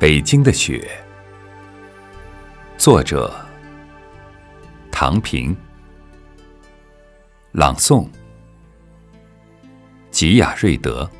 [0.00, 0.88] 北京的雪，
[2.76, 3.34] 作者
[4.92, 5.56] 唐平，
[7.50, 8.08] 朗诵
[10.12, 11.10] 吉雅瑞德。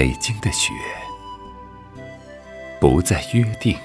[0.00, 0.72] 北京的雪，
[2.80, 3.76] 不再约定，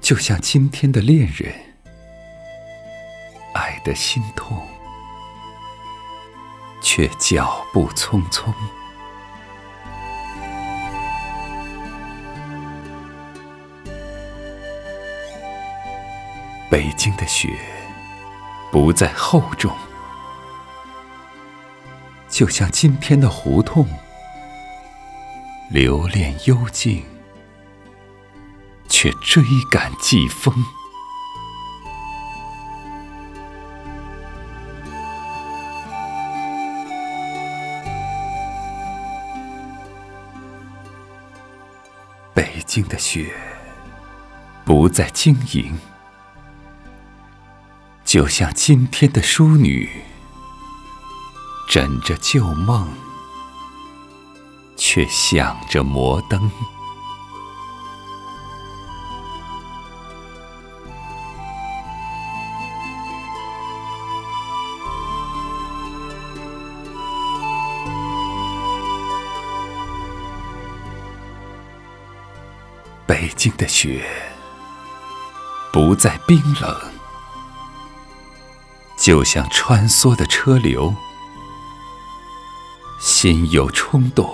[0.00, 1.52] 就像今天的恋人，
[3.52, 4.64] 爱的心痛，
[6.80, 8.54] 却脚步匆匆。
[16.70, 17.58] 北京的雪，
[18.70, 19.76] 不再厚重。
[22.40, 23.86] 就像今天的胡同，
[25.68, 27.04] 留恋幽静，
[28.88, 30.54] 却追赶季风。
[42.32, 43.34] 北京的雪
[44.64, 45.78] 不再晶莹，
[48.02, 50.04] 就像今天的淑女。
[51.70, 52.88] 枕着旧梦，
[54.76, 56.50] 却想着摩登。
[73.06, 74.04] 北京的雪
[75.72, 76.76] 不再冰冷，
[78.98, 80.92] 就像穿梭的车流。
[83.00, 84.30] 心有冲动，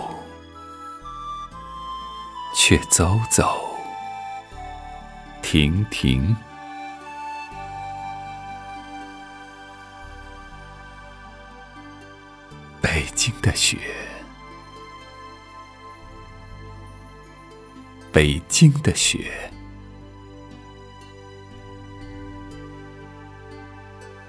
[2.52, 3.64] 却走走
[5.40, 6.36] 停停。
[12.82, 13.78] 北京的雪，
[18.10, 19.30] 北京的雪，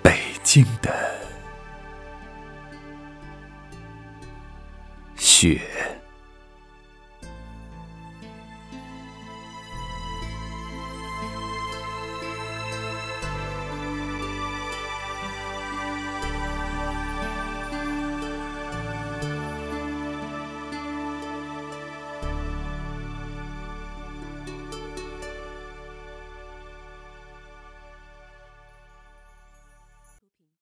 [0.03, 1.16] 北京的。
[5.37, 5.61] 雪。